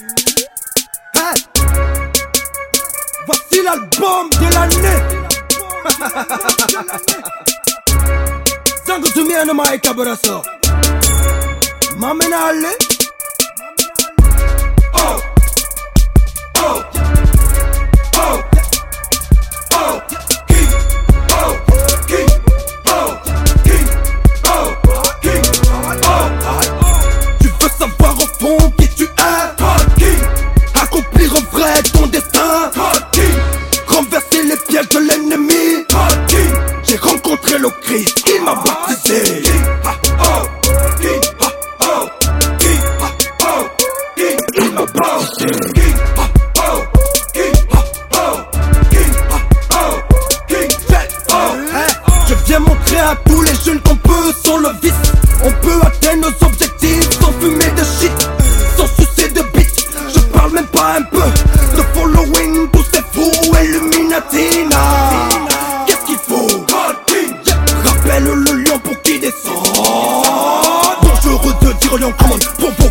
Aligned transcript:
Hey. 0.00 1.34
Voici 3.26 3.62
l'album 3.64 4.30
de 4.30 4.54
l'année. 4.54 5.02
zangutumia 8.86 9.44
maika 9.44 9.92
baraso 9.94 10.42
mamenale 11.96 12.68
oh. 14.94 15.20
Oh. 16.58 16.82
Oh. 18.14 18.20
Oh. 18.20 18.40
Oh. 21.32 21.58
Tu 27.40 27.48
veux 27.48 27.70
savoir 27.78 28.14
au 28.16 28.26
fond 28.38 28.72
Fait, 37.88 38.04
oh. 38.28 38.54
Hey. 51.72 51.88
Je 52.28 52.34
viens 52.44 52.58
montrer 52.58 52.98
à 52.98 53.16
tous 53.26 53.40
les 53.40 53.54
jeunes 53.64 53.80
qu'on 53.80 53.96
peut 53.96 54.32
sans 54.44 54.58
le 54.58 54.68
vice. 54.82 54.92
On 55.42 55.50
peut 55.50 55.80
atteindre 55.80 56.28
nos 56.28 56.46
objectifs 56.46 57.08
sans 57.18 57.32
fumer 57.40 57.70
de 57.70 57.84
shit, 57.84 58.28
sans 58.76 58.86
soucier 58.86 59.28
de 59.28 59.40
bits. 59.54 59.66
Je 60.14 60.20
parle 60.20 60.52
même 60.52 60.66
pas 60.66 60.96
un 60.98 61.02
peu 61.04 61.22
de 61.74 61.82
following, 61.94 62.68
tous 62.70 62.84
ces 62.92 63.00
fous 63.14 63.54
Illuminati. 63.62 64.68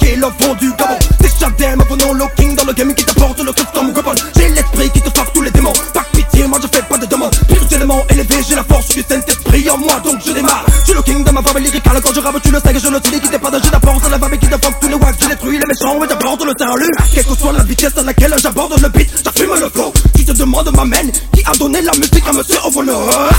Provoquer 0.00 0.16
l'enfant 0.16 0.54
du 0.54 0.70
Gabon. 0.72 0.98
Déjà 1.20 1.50
d'elle 1.58 1.78
venons 1.88 2.12
le 2.14 2.24
king 2.36 2.54
dans 2.56 2.64
le 2.64 2.72
game 2.72 2.94
qui 2.94 3.04
t'apporte 3.04 3.40
le 3.40 3.52
truc 3.52 3.68
comme 3.72 3.92
weapon. 3.92 4.14
J'ai 4.36 4.48
l'esprit 4.48 4.90
qui 4.90 5.00
te 5.00 5.10
frappe 5.10 5.32
tous 5.32 5.42
les 5.42 5.50
démons. 5.50 5.72
Pas 5.94 6.04
de 6.12 6.18
pitié, 6.18 6.46
moi 6.46 6.58
je 6.62 6.68
fais 6.74 6.82
pas 6.82 6.98
de 6.98 7.06
demande. 7.06 7.34
Pire 7.48 7.76
élément 7.76 8.04
élevé, 8.10 8.36
j'ai 8.48 8.54
la 8.54 8.64
force 8.64 8.88
du 8.88 9.02
Saint-Esprit 9.02 9.70
en 9.70 9.78
moi, 9.78 10.00
donc 10.04 10.20
je 10.24 10.32
démarre. 10.32 10.64
Je 10.86 10.92
le 10.92 11.02
king 11.02 11.24
de 11.24 11.30
ma 11.30 11.42
femme 11.42 11.62
lyricale. 11.62 12.00
Quand 12.02 12.14
je 12.14 12.20
rappe, 12.20 12.42
tu 12.42 12.50
le 12.50 12.60
sais 12.60 12.72
que 12.72 12.80
je 12.80 12.88
le 12.88 13.00
dis 13.00 13.20
qui 13.20 13.28
départage. 13.28 13.62
Je 13.64 13.70
t'apporte 13.70 14.10
la 14.10 14.18
femme 14.18 14.38
qui 14.38 14.46
te 14.46 14.64
fuck 14.64 14.80
tous 14.80 14.88
les 14.88 14.94
wags. 14.94 15.14
Je 15.20 15.28
détruis 15.28 15.58
les 15.58 15.66
méchants 15.66 16.02
et 16.04 16.08
j'apporte 16.08 16.44
le 16.44 16.52
salut. 16.58 16.90
Quelle 17.14 17.24
que 17.24 17.34
soit 17.34 17.52
la 17.52 17.64
vitesse 17.64 17.96
à 17.96 18.02
laquelle 18.02 18.34
j'aborde 18.42 18.80
le 18.80 18.88
beat, 18.88 19.10
j'affume 19.24 19.54
le 19.60 19.68
flow. 19.68 19.92
Tu 20.16 20.24
te 20.24 20.32
demandes 20.32 20.70
ma 20.74 20.84
mène, 20.84 21.10
qui 21.32 21.42
a 21.44 21.52
donné 21.56 21.80
la 21.82 21.92
musique 21.92 22.26
à 22.28 22.32
monsieur 22.32 22.58
Overlord. 22.64 23.30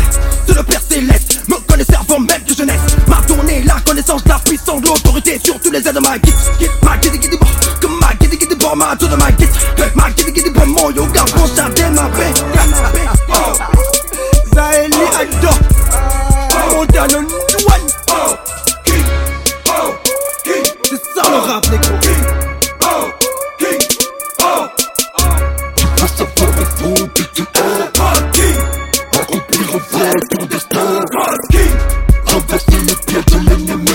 C'est 0.47 0.55
le 0.55 0.63
Père 0.63 0.81
Céleste, 0.89 1.41
me 1.47 1.55
connaissait 1.67 1.95
avant 1.95 2.19
même 2.19 2.41
donné 4.03 4.21
la 4.25 4.39
puissance, 4.39 4.81
l'autorité 4.83 5.39
sur 5.43 5.59
tous 5.59 5.71
les 5.71 5.81
de 5.81 5.99
ma 5.99 6.17
guide. 6.17 6.33
Ma 6.83 6.97
guide, 6.97 7.19
guide, 7.19 7.39
bon, 7.39 7.47
comme 7.81 7.99
ma 7.99 8.13
guide, 8.15 8.57
bon, 8.59 8.75
ma 8.75 8.95
tout 8.95 9.07
de 9.07 9.15
ma. 9.15 9.25
Ma 9.95 10.09
bon, 10.09 10.65
mon 10.67 10.91
yoga, 10.91 11.23
bon, 11.35 11.47
jardin, 11.55 11.89
ma 11.91 12.09
paix. 12.09 12.33
Oh, 13.29 13.53
Zaheli, 14.53 14.97
Montano, 16.73 17.19
One. 17.19 17.85
Oh, 18.09 18.37
King, 18.85 19.05
oh, 19.67 19.93
King. 20.43 20.65
C'est 20.83 21.01
ça 21.15 21.29
le 21.29 21.37
rap, 21.37 21.65
les 21.71 21.77
gros. 21.77 21.97
King, 22.01 22.23
oh, 22.83 23.09
King, 23.59 23.81
oh. 24.41 24.67
Tu 25.75 25.85
veux 26.01 26.07
savoir 26.07 26.51
le 26.57 26.65
fond 26.65 27.07
que 27.13 27.21
tu 27.33 27.41
es. 27.41 27.45
King. 28.33 28.59
Accomplir 29.13 29.67
ton 29.89 30.47
King. 31.51 31.75
Renverser 32.25 32.79
pieds 33.05 33.23
de 33.27 33.49
l'ennemi. 33.49 33.90